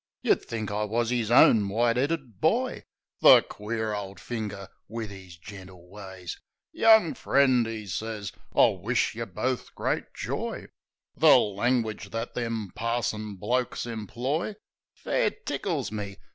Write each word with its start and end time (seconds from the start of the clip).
Yeh'd 0.23 0.41
think 0.43 0.71
I 0.71 0.83
wus 0.83 1.11
'is 1.11 1.29
own 1.29 1.69
white 1.69 1.95
'eaded 1.95 2.41
boy— 2.41 2.85
The 3.21 3.43
queer 3.43 3.93
ole 3.93 4.15
finger, 4.15 4.67
wiv 4.87 5.11
'is 5.11 5.37
gentle 5.37 5.91
ways. 5.91 6.39
"Young 6.71 7.13
friend," 7.13 7.67
'e 7.67 7.85
sez, 7.85 8.31
"I 8.51 8.69
wish't 8.69 9.13
yeh 9.13 9.25
bofe 9.25 9.71
great 9.75 10.11
joy." 10.15 10.65
The 11.15 11.27
langwidge 11.27 12.09
that 12.09 12.33
them 12.33 12.71
parson 12.73 13.35
blokes 13.35 13.85
imploy 13.85 14.55
Fair 14.95 15.29
tickles 15.29 15.91
me. 15.91 16.17